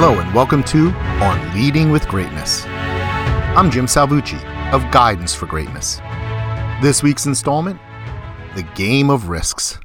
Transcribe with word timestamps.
Hello, 0.00 0.16
and 0.20 0.32
welcome 0.32 0.62
to 0.62 0.90
On 1.20 1.54
Leading 1.54 1.90
with 1.90 2.06
Greatness. 2.06 2.64
I'm 2.64 3.68
Jim 3.68 3.86
Salvucci 3.86 4.40
of 4.72 4.88
Guidance 4.92 5.34
for 5.34 5.46
Greatness. 5.46 5.96
This 6.80 7.02
week's 7.02 7.26
installment 7.26 7.80
The 8.54 8.62
Game 8.76 9.10
of 9.10 9.28
Risks. 9.28 9.80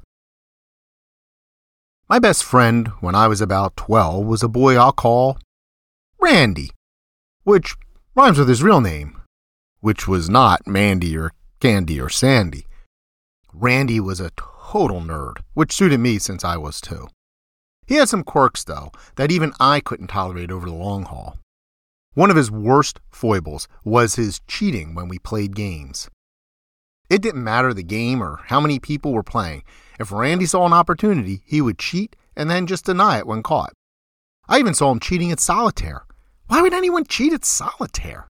My 2.08 2.20
best 2.20 2.44
friend 2.44 2.90
when 3.00 3.16
I 3.16 3.28
was 3.28 3.42
about 3.42 3.76
12 3.76 4.24
was 4.24 4.44
a 4.44 4.48
boy 4.48 4.76
I'll 4.76 4.92
call 4.92 5.40
Randy, 6.22 6.70
which 7.44 7.76
rhymes 8.14 8.38
with 8.38 8.50
his 8.50 8.62
real 8.62 8.82
name, 8.82 9.20
which 9.80 10.08
was 10.08 10.30
not 10.30 10.68
Mandy 10.68 11.18
or 11.18 11.32
Candy 11.60 12.00
or 12.00 12.10
Sandy. 12.10 12.68
Randy 13.52 14.00
was 14.00 14.20
a 14.20 14.30
total 14.38 15.02
nerd, 15.02 15.38
which 15.56 15.74
suited 15.74 16.00
me 16.00 16.20
since 16.20 16.46
I 16.46 16.56
was 16.58 16.80
too. 16.80 17.08
He 17.86 17.96
had 17.96 18.10
some 18.10 18.24
quirks, 18.24 18.64
though, 18.64 18.92
that 19.16 19.32
even 19.32 19.54
I 19.60 19.80
couldn't 19.80 20.08
tolerate 20.08 20.52
over 20.52 20.66
the 20.68 20.76
long 20.76 21.04
haul. 21.04 21.38
One 22.14 22.30
of 22.30 22.38
his 22.38 22.52
worst 22.52 23.00
foibles 23.10 23.68
was 23.84 24.16
his 24.16 24.40
cheating 24.48 24.94
when 24.94 25.08
we 25.08 25.18
played 25.20 25.56
games. 25.56 26.10
It 27.10 27.22
didn't 27.22 27.44
matter 27.44 27.74
the 27.74 27.84
game 27.84 28.24
or 28.24 28.40
how 28.46 28.60
many 28.60 28.80
people 28.80 29.14
were 29.14 29.24
playing. 29.24 29.64
If 30.00 30.12
Randy 30.12 30.46
saw 30.46 30.66
an 30.66 30.74
opportunity, 30.74 31.42
he 31.46 31.62
would 31.62 31.78
cheat 31.78 32.16
and 32.36 32.50
then 32.50 32.68
just 32.68 32.86
deny 32.86 33.18
it 33.20 33.28
when 33.28 33.44
caught. 33.44 33.74
I 34.48 34.60
even 34.60 34.74
saw 34.74 34.92
him 34.92 35.00
cheating 35.00 35.32
at 35.32 35.40
solitaire. 35.40 36.06
Why 36.48 36.62
would 36.62 36.74
anyone 36.74 37.06
cheat 37.06 37.34
at 37.34 37.46
solitaire? 37.46 38.28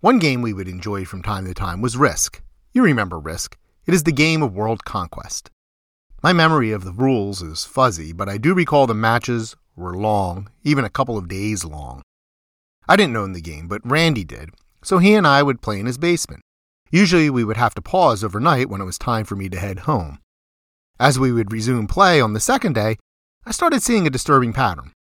One 0.00 0.18
game 0.18 0.42
we 0.42 0.52
would 0.52 0.68
enjoy 0.68 1.04
from 1.04 1.22
time 1.22 1.46
to 1.46 1.54
time 1.54 1.80
was 1.80 1.96
Risk. 1.96 2.42
You 2.72 2.82
remember 2.82 3.18
Risk. 3.18 3.56
It 3.86 3.94
is 3.94 4.02
the 4.02 4.12
game 4.12 4.42
of 4.42 4.54
world 4.54 4.84
conquest. 4.84 5.50
My 6.22 6.32
memory 6.32 6.72
of 6.72 6.84
the 6.84 6.92
rules 6.92 7.42
is 7.42 7.64
fuzzy, 7.64 8.12
but 8.12 8.28
I 8.28 8.38
do 8.38 8.54
recall 8.54 8.86
the 8.86 8.94
matches 8.94 9.54
were 9.76 9.94
long, 9.94 10.48
even 10.64 10.84
a 10.84 10.90
couple 10.90 11.18
of 11.18 11.28
days 11.28 11.64
long. 11.64 12.02
I 12.88 12.96
didn't 12.96 13.16
own 13.16 13.32
the 13.32 13.40
game, 13.40 13.68
but 13.68 13.82
Randy 13.84 14.24
did, 14.24 14.50
so 14.82 14.98
he 14.98 15.14
and 15.14 15.26
I 15.26 15.42
would 15.42 15.60
play 15.60 15.78
in 15.78 15.86
his 15.86 15.98
basement. 15.98 16.42
Usually 16.90 17.28
we 17.28 17.44
would 17.44 17.56
have 17.56 17.74
to 17.74 17.82
pause 17.82 18.24
overnight 18.24 18.70
when 18.70 18.80
it 18.80 18.84
was 18.84 18.98
time 18.98 19.24
for 19.24 19.36
me 19.36 19.48
to 19.50 19.58
head 19.58 19.80
home. 19.80 20.18
As 20.98 21.18
we 21.18 21.32
would 21.32 21.52
resume 21.52 21.86
play 21.86 22.20
on 22.20 22.32
the 22.32 22.40
second 22.40 22.74
day, 22.74 22.96
I 23.44 23.50
started 23.50 23.82
seeing 23.82 24.06
a 24.06 24.10
disturbing 24.10 24.52
pattern. 24.52 24.92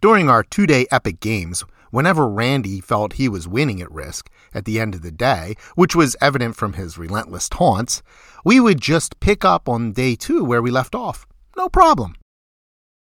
During 0.00 0.30
our 0.30 0.42
two 0.42 0.66
day 0.66 0.86
epic 0.90 1.20
games, 1.20 1.64
whenever 1.90 2.28
Randy 2.28 2.80
felt 2.80 3.14
he 3.14 3.28
was 3.28 3.48
winning 3.48 3.80
at 3.80 3.90
risk 3.90 4.30
at 4.54 4.64
the 4.64 4.80
end 4.80 4.94
of 4.94 5.02
the 5.02 5.10
day, 5.10 5.54
which 5.74 5.96
was 5.96 6.16
evident 6.20 6.56
from 6.56 6.74
his 6.74 6.98
relentless 6.98 7.48
taunts, 7.48 8.02
we 8.44 8.60
would 8.60 8.80
just 8.80 9.20
pick 9.20 9.44
up 9.44 9.68
on 9.68 9.92
day 9.92 10.14
two 10.14 10.44
where 10.44 10.62
we 10.62 10.70
left 10.70 10.94
off. 10.94 11.26
No 11.56 11.68
problem. 11.68 12.14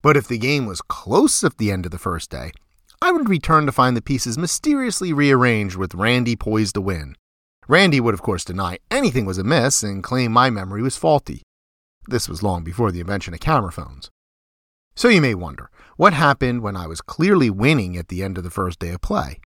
But 0.01 0.17
if 0.17 0.27
the 0.27 0.37
game 0.37 0.65
was 0.65 0.81
close 0.81 1.43
at 1.43 1.57
the 1.57 1.71
end 1.71 1.85
of 1.85 1.91
the 1.91 1.97
first 1.97 2.29
day, 2.29 2.51
I 3.01 3.11
would 3.11 3.29
return 3.29 3.65
to 3.65 3.71
find 3.71 3.97
the 3.97 4.01
pieces 4.01 4.37
mysteriously 4.37 5.11
rearranged 5.11 5.75
with 5.75 5.95
Randy 5.95 6.35
poised 6.35 6.75
to 6.75 6.81
win. 6.81 7.15
Randy 7.67 7.99
would, 7.99 8.13
of 8.13 8.21
course, 8.21 8.45
deny 8.45 8.77
anything 8.91 9.25
was 9.25 9.39
amiss 9.39 9.81
and 9.81 10.03
claim 10.03 10.31
my 10.31 10.51
memory 10.51 10.83
was 10.83 10.97
faulty. 10.97 11.41
This 12.07 12.29
was 12.29 12.43
long 12.43 12.63
before 12.63 12.91
the 12.91 12.99
invention 12.99 13.33
of 13.33 13.39
camera 13.39 13.71
phones. 13.71 14.11
So 14.95 15.07
you 15.07 15.21
may 15.21 15.33
wonder, 15.33 15.70
what 15.97 16.13
happened 16.13 16.61
when 16.61 16.75
I 16.75 16.87
was 16.87 17.01
clearly 17.01 17.49
winning 17.49 17.97
at 17.97 18.07
the 18.07 18.23
end 18.23 18.37
of 18.37 18.43
the 18.43 18.49
first 18.49 18.79
day 18.79 18.89
of 18.89 19.01
play? 19.01 19.39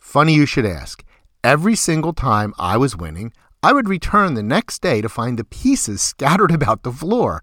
Funny 0.00 0.34
you 0.34 0.46
should 0.46 0.66
ask. 0.66 1.04
Every 1.44 1.76
single 1.76 2.12
time 2.12 2.54
I 2.58 2.76
was 2.76 2.96
winning, 2.96 3.32
I 3.62 3.72
would 3.72 3.88
return 3.88 4.34
the 4.34 4.42
next 4.42 4.80
day 4.80 5.00
to 5.00 5.08
find 5.08 5.38
the 5.38 5.44
pieces 5.44 6.02
scattered 6.02 6.50
about 6.58 6.82
the 6.82 6.92
floor. 6.92 7.42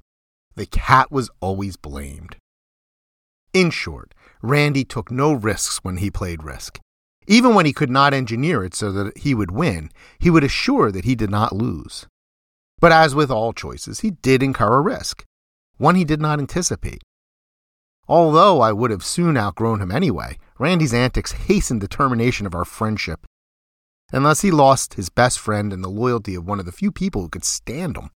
The 0.56 0.66
cat 0.66 1.12
was 1.12 1.30
always 1.40 1.78
blamed. 1.78 2.38
In 3.54 3.70
short, 3.70 4.14
Randy 4.42 4.84
took 4.84 5.12
no 5.12 5.34
risks 5.34 5.80
when 5.84 5.98
he 5.98 6.12
played 6.12 6.44
Risk. 6.44 6.80
Even 7.28 7.54
when 7.54 7.66
he 7.66 7.73
could 7.73 7.90
not 7.90 8.14
engineer 8.14 8.64
it 8.64 8.73
so 8.73 8.92
that 8.92 9.17
he 9.17 9.36
would 9.36 9.52
win, 9.52 9.92
he 10.17 10.30
would 10.30 10.44
assure 10.44 10.92
that 10.92 11.06
he 11.06 11.14
did 11.14 11.30
not 11.30 11.54
lose. 11.54 12.08
But 12.80 12.92
as 12.92 13.16
with 13.16 13.30
all 13.30 13.52
choices, 13.52 14.00
he 14.00 14.12
did 14.12 14.42
incur 14.42 14.78
a 14.78 14.82
risk, 14.82 15.26
one 15.78 15.96
he 15.96 16.06
did 16.06 16.22
not 16.22 16.40
anticipate. 16.40 17.02
Although 18.08 18.62
I 18.62 18.72
would 18.72 18.92
have 18.92 19.04
soon 19.04 19.38
outgrown 19.38 19.82
him 19.82 19.92
anyway, 19.92 20.38
Randy's 20.58 20.94
antics 20.94 21.34
hastened 21.34 21.82
the 21.82 21.88
termination 21.88 22.45
of 22.45 22.56
our 22.56 22.66
friendship. 22.66 23.26
Unless 24.14 24.42
he 24.42 24.52
lost 24.52 24.94
his 24.94 25.10
best 25.10 25.40
friend 25.40 25.73
and 25.73 25.84
the 25.84 25.90
loyalty 25.90 26.34
of 26.36 26.46
one 26.46 26.60
of 26.60 26.66
the 26.66 26.72
few 26.72 26.92
people 26.92 27.22
who 27.22 27.30
could 27.30 27.44
stand 27.44 27.98
him. 27.98 28.10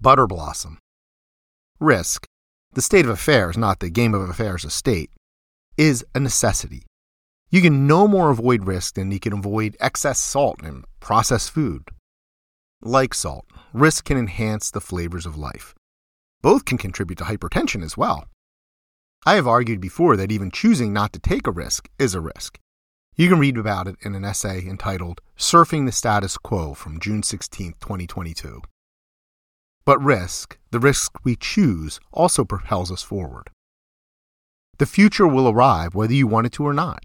Butter 0.00 0.26
Blossom. 0.26 0.78
Risk, 1.78 2.26
the 2.72 2.80
state 2.80 3.04
of 3.04 3.10
affairs, 3.10 3.58
not 3.58 3.80
the 3.80 3.90
game 3.90 4.14
of 4.14 4.28
affairs 4.28 4.64
a 4.64 4.70
state, 4.70 5.10
is 5.76 6.04
a 6.14 6.20
necessity. 6.20 6.86
You 7.50 7.60
can 7.60 7.86
no 7.86 8.08
more 8.08 8.30
avoid 8.30 8.64
risk 8.64 8.94
than 8.94 9.10
you 9.10 9.20
can 9.20 9.34
avoid 9.34 9.76
excess 9.80 10.18
salt 10.18 10.62
in 10.62 10.84
processed 11.00 11.50
food. 11.50 11.88
Like 12.80 13.12
salt, 13.12 13.44
risk 13.74 14.06
can 14.06 14.16
enhance 14.16 14.70
the 14.70 14.80
flavors 14.80 15.26
of 15.26 15.36
life. 15.36 15.74
Both 16.40 16.64
can 16.64 16.78
contribute 16.78 17.18
to 17.18 17.24
hypertension 17.24 17.84
as 17.84 17.96
well. 17.96 18.26
I 19.26 19.34
have 19.34 19.46
argued 19.46 19.82
before 19.82 20.16
that 20.16 20.32
even 20.32 20.50
choosing 20.50 20.94
not 20.94 21.12
to 21.12 21.18
take 21.18 21.46
a 21.46 21.50
risk 21.50 21.90
is 21.98 22.14
a 22.14 22.22
risk. 22.22 22.58
You 23.16 23.28
can 23.28 23.38
read 23.38 23.58
about 23.58 23.86
it 23.86 23.96
in 24.00 24.14
an 24.14 24.24
essay 24.24 24.66
entitled 24.66 25.20
Surfing 25.36 25.84
the 25.84 25.92
Status 25.92 26.38
Quo 26.38 26.72
from 26.72 26.98
June 26.98 27.22
16, 27.22 27.74
2022. 27.80 28.62
But 29.84 30.02
risk, 30.02 30.56
the 30.70 30.80
risk 30.80 31.18
we 31.22 31.36
choose, 31.36 32.00
also 32.12 32.46
propels 32.46 32.90
us 32.90 33.02
forward. 33.02 33.50
The 34.78 34.86
future 34.86 35.26
will 35.26 35.50
arrive 35.50 35.94
whether 35.94 36.14
you 36.14 36.26
want 36.26 36.46
it 36.46 36.52
to 36.54 36.66
or 36.66 36.72
not. 36.72 37.02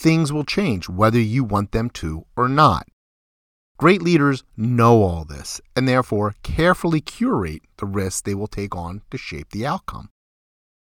Things 0.00 0.32
will 0.32 0.44
change 0.44 0.88
whether 0.88 1.20
you 1.20 1.44
want 1.44 1.70
them 1.70 1.90
to 1.90 2.26
or 2.36 2.48
not. 2.48 2.88
Great 3.78 4.02
leaders 4.02 4.42
know 4.56 5.02
all 5.02 5.24
this 5.24 5.60
and 5.76 5.86
therefore 5.86 6.34
carefully 6.42 7.00
curate 7.00 7.62
the 7.76 7.86
risks 7.86 8.22
they 8.22 8.34
will 8.34 8.48
take 8.48 8.74
on 8.74 9.02
to 9.12 9.16
shape 9.16 9.50
the 9.50 9.64
outcome. 9.64 10.08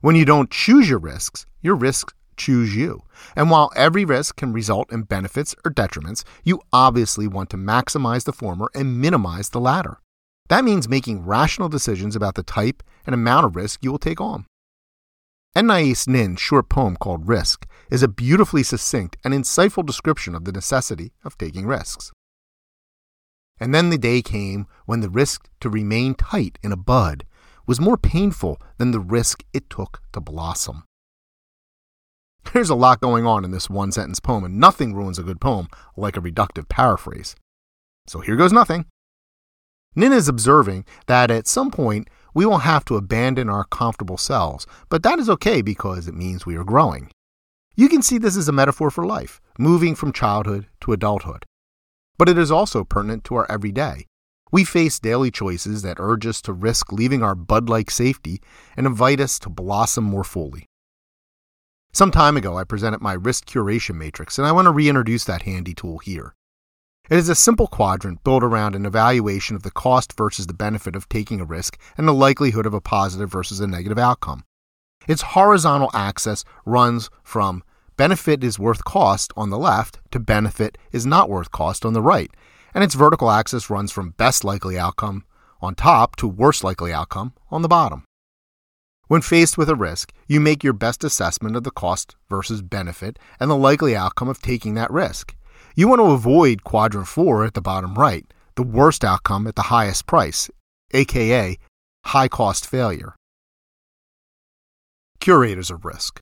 When 0.01 0.15
you 0.15 0.25
don't 0.25 0.51
choose 0.51 0.89
your 0.89 0.99
risks, 0.99 1.47
your 1.63 1.75
risks 1.75 2.13
choose 2.37 2.77
you. 2.77 3.03
And 3.35 3.51
while 3.51 3.73
every 3.75 4.05
risk 4.05 4.37
can 4.37 4.53
result 4.53 4.93
in 4.93 5.03
benefits 5.03 5.55
or 5.65 5.71
detriments, 5.71 6.23
you 6.45 6.61
obviously 6.73 7.27
want 7.27 7.51
to 7.51 7.57
maximize 7.57 8.25
the 8.25 8.33
former 8.33 8.71
and 8.75 9.01
minimize 9.01 9.51
the 9.51 9.61
latter. 9.61 9.99
That 10.49 10.65
means 10.65 10.89
making 10.89 11.25
rational 11.25 11.69
decisions 11.69 12.15
about 12.15 12.35
the 12.35 12.43
type 12.43 12.83
and 13.07 13.15
amount 13.15 13.47
of 13.47 13.57
risk 13.57 13.83
you 13.83 13.91
will 13.91 13.99
take 13.99 14.21
on. 14.21 14.47
Anais 15.57 16.05
Nin's 16.07 16.41
short 16.41 16.69
poem 16.69 16.97
called 16.97 17.27
Risk 17.27 17.67
is 17.91 18.03
a 18.03 18.09
beautifully 18.09 18.63
succinct 18.63 19.17
and 19.25 19.33
insightful 19.33 19.87
description 19.87 20.35
of 20.35 20.45
the 20.45 20.53
necessity 20.53 21.13
of 21.25 21.39
taking 21.39 21.67
risks. 21.67 22.13
And 23.59 23.75
then 23.75 23.89
the 23.89 23.97
day 23.97 24.21
came 24.21 24.67
when 24.85 25.01
the 25.01 25.09
risk 25.09 25.49
to 25.61 25.71
remain 25.71 26.15
tight 26.15 26.59
in 26.63 26.73
a 26.73 26.77
bud 26.77 27.25
was 27.67 27.81
more 27.81 27.97
painful 27.97 28.61
than 28.79 28.91
the 28.91 29.01
risk 29.01 29.45
it 29.53 29.69
took 29.69 30.01
to 30.13 30.21
blossom. 30.21 30.85
There's 32.53 32.71
a 32.71 32.75
lot 32.75 33.01
going 33.01 33.27
on 33.27 33.45
in 33.45 33.51
this 33.51 33.69
one 33.69 33.93
sentence 33.93 34.21
poem, 34.21 34.45
and 34.45 34.59
nothing 34.59 34.95
ruins 34.95 35.19
a 35.19 35.25
good 35.25 35.41
poem 35.41 35.69
like 35.97 36.17
a 36.17 36.21
reductive 36.21 36.69
paraphrase. 36.69 37.35
So 38.07 38.21
here 38.21 38.37
goes 38.37 38.53
nothing. 38.53 38.87
Nin 39.97 40.13
is 40.13 40.29
observing 40.29 40.85
that 41.07 41.31
at 41.31 41.47
some 41.47 41.71
point 41.71 42.09
we 42.35 42.45
will 42.45 42.59
have 42.59 42.85
to 42.85 42.97
abandon 42.97 43.49
our 43.49 43.65
comfortable 43.65 44.19
selves, 44.19 44.67
but 44.89 45.03
that 45.03 45.19
is 45.19 45.31
okay 45.31 45.63
because 45.63 46.07
it 46.07 46.15
means 46.15 46.45
we 46.45 46.57
are 46.57 46.65
growing. 46.65 47.11
You 47.75 47.89
can 47.89 48.03
see 48.03 48.19
this 48.19 48.37
as 48.37 48.49
a 48.49 48.53
metaphor 48.53 48.91
for 48.91 49.07
life, 49.07 49.41
moving 49.59 49.95
from 49.95 50.13
childhood 50.13 50.67
to 50.83 50.93
adulthood. 50.93 51.45
But 52.19 52.29
it 52.29 52.39
is 52.39 52.51
also 52.51 52.85
pertinent 52.85 53.25
to 53.25 53.37
our 53.37 53.51
everyday. 53.51 54.07
We 54.53 54.65
face 54.65 54.99
daily 54.99 55.31
choices 55.31 55.83
that 55.83 55.97
urge 55.99 56.27
us 56.27 56.41
to 56.43 56.53
risk 56.53 56.93
leaving 56.93 57.23
our 57.23 57.35
bud 57.35 57.69
like 57.69 57.91
safety 57.91 58.41
and 58.77 58.87
invite 58.87 59.21
us 59.21 59.39
to 59.41 59.51
blossom 59.51 60.05
more 60.05 60.25
fully. 60.25 60.69
Some 61.93 62.11
time 62.11 62.37
ago, 62.37 62.59
I 62.59 62.65
presented 62.65 63.01
my 63.01 63.15
risk 63.15 63.47
curation 63.47 63.97
matrix, 63.97 64.39
and 64.39 64.47
I 64.47 64.53
want 64.53 64.67
to 64.67 64.71
reintroduce 64.71 65.25
that 65.25 65.43
handy 65.43 65.75
tool 65.75 65.99
here. 65.99 66.35
It 67.09 67.17
is 67.17 67.29
a 67.29 67.35
simple 67.35 67.69
quadrant 67.69 68.23
built 68.25 68.43
around 68.43 68.75
an 68.75 68.85
evaluation 68.85 69.57
of 69.57 69.63
the 69.63 69.71
cost 69.71 70.13
versus 70.17 70.47
the 70.47 70.55
benefit 70.55 70.95
of 70.97 71.09
taking 71.09 71.41
a 71.41 71.45
risk 71.45 71.79
and 71.97 72.07
the 72.07 72.13
likelihood 72.13 72.67
of 72.67 72.75
a 72.75 72.81
positive 72.81 73.31
versus 73.31 73.61
a 73.61 73.67
negative 73.67 73.99
outcome. 73.99 74.45
Its 75.09 75.23
horizontal 75.23 75.91
axis 75.95 76.45
runs 76.65 77.09
from 77.23 77.63
benefit 77.97 78.43
is 78.43 78.59
worth 78.59 78.85
cost 78.85 79.33
on 79.37 79.51
the 79.51 79.59
left 79.59 80.01
to 80.11 80.19
benefit 80.19 80.77
is 80.93 81.07
not 81.07 81.31
worth 81.31 81.51
cost 81.51 81.85
on 81.85 81.93
the 81.93 82.03
right, 82.03 82.31
and 82.77 82.85
its 82.85 82.95
vertical 82.95 83.31
axis 83.31 83.71
runs 83.71 83.91
from 83.91 84.11
best 84.19 84.45
likely 84.45 84.79
outcome 84.79 85.25
on 85.63 85.75
top 85.75 86.15
to 86.15 86.29
worst 86.29 86.63
likely 86.63 86.93
outcome 86.93 87.33
on 87.51 87.63
the 87.63 87.69
bottom. 87.69 88.05
When 89.09 89.23
faced 89.23 89.57
with 89.57 89.71
a 89.71 89.75
risk, 89.75 90.13
you 90.27 90.41
make 90.41 90.63
your 90.63 90.75
best 90.75 91.03
assessment 91.03 91.57
of 91.57 91.65
the 91.65 91.71
cost 91.71 92.17
versus 92.29 92.61
benefit 92.61 93.19
and 93.41 93.51
the 93.51 93.57
likely 93.57 93.97
outcome 93.97 94.29
of 94.29 94.43
taking 94.43 94.75
that 94.75 94.91
risk. 94.91 95.35
You 95.75 95.89
want 95.89 96.01
to 96.01 96.11
avoid 96.11 96.65
quadrant 96.65 97.09
4 97.09 97.47
at 97.47 97.55
the 97.55 97.63
bottom 97.63 97.95
right, 97.95 98.27
the 98.57 98.63
worst 98.63 99.07
outcome 99.07 99.47
at 99.47 99.55
the 99.55 99.63
highest 99.63 100.07
price, 100.07 100.51
aka 100.93 101.57
high 102.05 102.29
cost 102.29 102.67
failure. 102.67 103.15
curators 105.19 105.71
of 105.71 105.87
risk. 105.87 106.21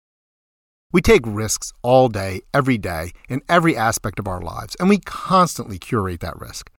We 0.94 1.02
take 1.02 1.22
risks 1.26 1.72
all 1.82 2.08
day, 2.08 2.42
every 2.54 2.78
day, 2.78 3.10
in 3.28 3.42
every 3.48 3.76
aspect 3.76 4.20
of 4.20 4.28
our 4.28 4.40
lives, 4.40 4.76
and 4.78 4.88
we 4.88 4.98
constantly 4.98 5.76
curate 5.76 6.20
that 6.20 6.38
risk. 6.38 6.70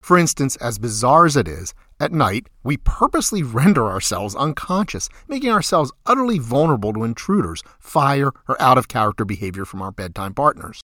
For 0.00 0.16
instance, 0.16 0.54
as 0.58 0.78
bizarre 0.78 1.26
as 1.26 1.34
it 1.34 1.48
is, 1.48 1.74
at 1.98 2.12
night 2.12 2.48
we 2.62 2.76
purposely 2.76 3.42
render 3.60 3.90
ourselves 3.90 4.36
unconscious, 4.36 5.08
making 5.26 5.50
ourselves 5.50 5.90
utterly 6.06 6.38
vulnerable 6.38 6.92
to 6.92 7.02
intruders, 7.02 7.64
fire, 7.80 8.30
or 8.46 8.62
out 8.62 8.78
of 8.78 8.86
character 8.86 9.24
behavior 9.24 9.64
from 9.64 9.82
our 9.82 9.90
bedtime 9.90 10.34
partners. 10.34 10.80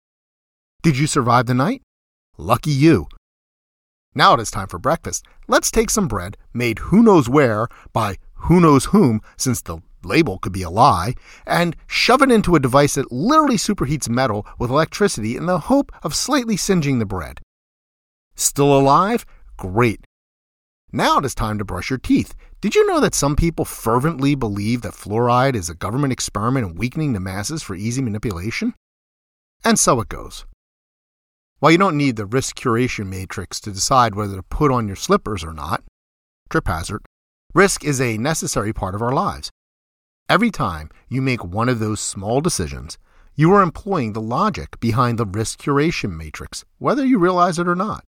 Did 0.82 0.98
you 0.98 1.08
survive 1.08 1.48
the 1.48 1.54
night? 1.54 1.82
Lucky 2.38 2.72
you. 2.72 3.10
Now 4.16 4.36
it 4.36 4.40
is 4.40 4.50
time 4.50 4.70
for 4.70 4.80
breakfast. 4.80 5.26
Let's 5.50 5.72
take 5.72 5.90
some 5.90 6.08
bread, 6.08 6.38
made 6.54 6.80
who 6.80 7.04
knows 7.04 7.28
where 7.28 7.68
by 7.92 8.16
who 8.48 8.62
knows 8.62 8.86
whom, 8.86 9.20
since 9.36 9.62
the 9.62 9.80
label 10.06 10.40
could 10.40 10.52
be 10.52 10.64
a 10.64 10.70
lie, 10.70 11.16
and 11.46 11.76
shove 11.88 12.22
it 12.22 12.32
into 12.32 12.56
a 12.56 12.60
device 12.60 12.96
that 12.96 13.12
literally 13.12 13.58
superheats 13.58 14.10
metal 14.10 14.46
with 14.60 14.70
electricity 14.70 15.36
in 15.36 15.46
the 15.46 15.60
hope 15.60 15.92
of 16.04 16.16
slightly 16.16 16.58
singeing 16.58 17.00
the 17.00 17.06
bread. 17.06 17.40
Still 18.36 18.78
alive? 18.78 19.26
Great. 19.58 20.06
Now 20.92 21.20
it 21.20 21.26
is 21.26 21.36
time 21.36 21.58
to 21.58 21.66
brush 21.66 21.90
your 21.90 22.00
teeth. 22.00 22.34
Did 22.60 22.76
you 22.76 22.86
know 22.86 23.00
that 23.00 23.16
some 23.16 23.36
people 23.36 23.66
fervently 23.66 24.36
believe 24.36 24.82
that 24.82 24.94
fluoride 24.94 25.56
is 25.56 25.70
a 25.70 25.76
government 25.76 26.12
experiment 26.12 26.68
in 26.68 26.76
weakening 26.76 27.14
the 27.14 27.20
masses 27.20 27.64
for 27.64 27.76
easy 27.76 28.02
manipulation? 28.02 28.74
And 29.64 29.80
so 29.80 30.02
it 30.02 30.10
goes. 30.10 30.46
While 31.60 31.72
you 31.72 31.78
don't 31.78 31.96
need 31.96 32.16
the 32.16 32.26
risk 32.26 32.58
curation 32.58 33.08
matrix 33.08 33.60
to 33.62 33.72
decide 33.72 34.16
whether 34.16 34.36
to 34.36 34.44
put 34.44 34.72
on 34.72 34.88
your 34.88 34.96
slippers 34.96 35.44
or 35.44 35.54
not, 35.54 35.84
trip 36.50 36.68
hazard, 36.68 37.06
risk 37.54 37.86
is 37.86 38.02
a 38.02 38.18
necessary 38.18 38.74
part 38.74 38.96
of 38.96 39.02
our 39.02 39.14
lives. 39.14 39.52
Every 40.32 40.50
time 40.50 40.90
you 41.10 41.22
make 41.22 41.44
one 41.44 41.68
of 41.68 41.80
those 41.80 42.00
small 42.00 42.40
decisions, 42.40 42.98
you 43.36 43.52
are 43.52 43.62
employing 43.62 44.14
the 44.14 44.22
logic 44.22 44.80
behind 44.80 45.18
the 45.18 45.26
risk 45.26 45.62
curation 45.62 46.16
matrix, 46.16 46.64
whether 46.78 47.06
you 47.06 47.20
realize 47.20 47.60
it 47.60 47.68
or 47.68 47.76
not. 47.76 48.06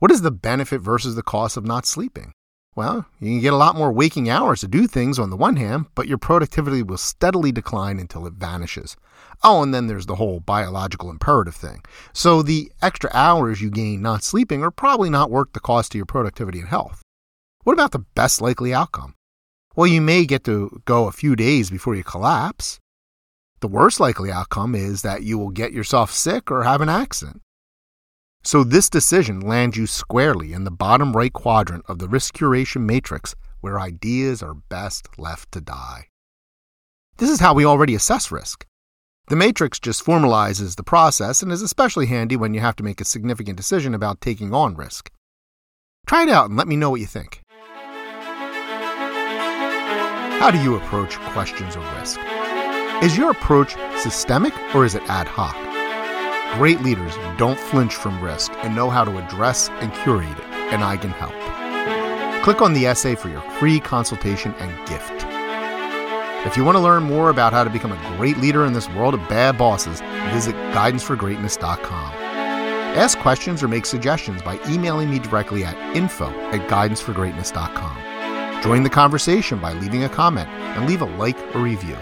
What 0.00 0.10
is 0.10 0.22
the 0.22 0.32
benefit 0.32 0.80
versus 0.80 1.14
the 1.14 1.22
cost 1.22 1.56
of 1.56 1.64
not 1.64 1.86
sleeping? 1.86 2.32
Well, 2.74 3.06
you 3.20 3.30
can 3.30 3.40
get 3.40 3.52
a 3.52 3.56
lot 3.56 3.76
more 3.76 3.92
waking 3.92 4.28
hours 4.28 4.62
to 4.62 4.66
do 4.66 4.88
things 4.88 5.20
on 5.20 5.30
the 5.30 5.36
one 5.36 5.54
hand, 5.54 5.86
but 5.94 6.08
your 6.08 6.18
productivity 6.18 6.82
will 6.82 6.98
steadily 6.98 7.52
decline 7.52 8.00
until 8.00 8.26
it 8.26 8.34
vanishes. 8.34 8.96
Oh, 9.44 9.62
and 9.62 9.72
then 9.72 9.86
there's 9.86 10.06
the 10.06 10.16
whole 10.16 10.40
biological 10.40 11.10
imperative 11.10 11.54
thing. 11.54 11.84
So 12.12 12.42
the 12.42 12.72
extra 12.82 13.08
hours 13.14 13.62
you 13.62 13.70
gain 13.70 14.02
not 14.02 14.24
sleeping 14.24 14.64
are 14.64 14.72
probably 14.72 15.10
not 15.10 15.30
worth 15.30 15.52
the 15.52 15.60
cost 15.60 15.92
to 15.92 15.96
your 15.96 16.06
productivity 16.06 16.58
and 16.58 16.70
health. 16.70 17.02
What 17.62 17.74
about 17.74 17.92
the 17.92 18.04
best 18.16 18.40
likely 18.40 18.74
outcome? 18.74 19.14
Well, 19.76 19.86
you 19.88 20.00
may 20.00 20.24
get 20.24 20.44
to 20.44 20.80
go 20.84 21.08
a 21.08 21.12
few 21.12 21.34
days 21.34 21.68
before 21.68 21.96
you 21.96 22.04
collapse. 22.04 22.78
The 23.60 23.68
worst 23.68 23.98
likely 23.98 24.30
outcome 24.30 24.74
is 24.74 25.02
that 25.02 25.22
you 25.22 25.36
will 25.36 25.50
get 25.50 25.72
yourself 25.72 26.12
sick 26.12 26.50
or 26.50 26.62
have 26.62 26.80
an 26.80 26.88
accident. 26.88 27.40
So, 28.44 28.62
this 28.62 28.90
decision 28.90 29.40
lands 29.40 29.76
you 29.76 29.86
squarely 29.86 30.52
in 30.52 30.64
the 30.64 30.70
bottom 30.70 31.16
right 31.16 31.32
quadrant 31.32 31.84
of 31.88 31.98
the 31.98 32.08
risk 32.08 32.36
curation 32.36 32.82
matrix 32.82 33.34
where 33.62 33.80
ideas 33.80 34.42
are 34.42 34.54
best 34.54 35.08
left 35.18 35.50
to 35.52 35.60
die. 35.60 36.08
This 37.16 37.30
is 37.30 37.40
how 37.40 37.54
we 37.54 37.64
already 37.64 37.94
assess 37.94 38.30
risk. 38.30 38.66
The 39.28 39.36
matrix 39.36 39.80
just 39.80 40.04
formalizes 40.04 40.76
the 40.76 40.82
process 40.82 41.42
and 41.42 41.50
is 41.50 41.62
especially 41.62 42.06
handy 42.06 42.36
when 42.36 42.52
you 42.52 42.60
have 42.60 42.76
to 42.76 42.84
make 42.84 43.00
a 43.00 43.06
significant 43.06 43.56
decision 43.56 43.94
about 43.94 44.20
taking 44.20 44.52
on 44.52 44.76
risk. 44.76 45.10
Try 46.06 46.24
it 46.24 46.28
out 46.28 46.50
and 46.50 46.58
let 46.58 46.68
me 46.68 46.76
know 46.76 46.90
what 46.90 47.00
you 47.00 47.06
think. 47.06 47.43
How 50.44 50.50
do 50.50 50.62
you 50.62 50.76
approach 50.76 51.18
questions 51.32 51.74
of 51.74 51.82
risk? 51.98 52.20
Is 53.02 53.16
your 53.16 53.30
approach 53.30 53.76
systemic 53.96 54.52
or 54.74 54.84
is 54.84 54.94
it 54.94 55.02
ad 55.08 55.26
hoc? 55.26 55.56
Great 56.58 56.82
leaders 56.82 57.14
don't 57.38 57.58
flinch 57.58 57.94
from 57.94 58.22
risk 58.22 58.52
and 58.56 58.76
know 58.76 58.90
how 58.90 59.04
to 59.04 59.16
address 59.16 59.70
and 59.80 59.90
curate 59.94 60.38
it, 60.38 60.44
and 60.70 60.84
I 60.84 60.98
can 60.98 61.12
help. 61.12 61.32
Click 62.44 62.60
on 62.60 62.74
the 62.74 62.84
essay 62.84 63.14
for 63.14 63.30
your 63.30 63.40
free 63.52 63.80
consultation 63.80 64.52
and 64.58 64.86
gift. 64.86 65.24
If 66.46 66.58
you 66.58 66.64
want 66.64 66.76
to 66.76 66.82
learn 66.82 67.04
more 67.04 67.30
about 67.30 67.54
how 67.54 67.64
to 67.64 67.70
become 67.70 67.92
a 67.92 68.16
great 68.18 68.36
leader 68.36 68.66
in 68.66 68.74
this 68.74 68.90
world 68.90 69.14
of 69.14 69.26
bad 69.30 69.56
bosses, 69.56 70.02
visit 70.30 70.54
guidanceforgreatness.com. 70.74 72.12
Ask 72.98 73.18
questions 73.20 73.62
or 73.62 73.68
make 73.68 73.86
suggestions 73.86 74.42
by 74.42 74.60
emailing 74.68 75.08
me 75.08 75.20
directly 75.20 75.64
at 75.64 75.96
info 75.96 76.26
at 76.50 76.68
guidanceforgreatness.com. 76.68 78.03
Join 78.62 78.82
the 78.82 78.90
conversation 78.90 79.58
by 79.58 79.72
leaving 79.74 80.04
a 80.04 80.08
comment 80.08 80.48
and 80.48 80.86
leave 80.86 81.02
a 81.02 81.16
like 81.16 81.38
or 81.54 81.60
review. 81.60 81.96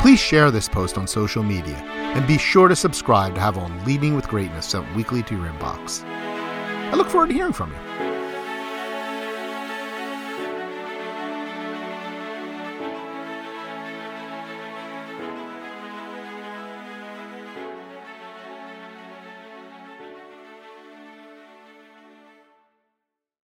Please 0.00 0.20
share 0.20 0.50
this 0.50 0.68
post 0.68 0.96
on 0.96 1.06
social 1.06 1.42
media 1.42 1.76
and 1.76 2.26
be 2.26 2.38
sure 2.38 2.68
to 2.68 2.76
subscribe 2.76 3.34
to 3.34 3.40
have 3.40 3.58
on 3.58 3.84
Leading 3.84 4.14
with 4.14 4.28
Greatness 4.28 4.66
sent 4.66 4.94
weekly 4.94 5.22
to 5.24 5.36
your 5.36 5.46
inbox. 5.46 6.04
I 6.04 6.94
look 6.94 7.08
forward 7.08 7.28
to 7.28 7.34
hearing 7.34 7.52
from 7.52 7.72
you. 7.72 8.07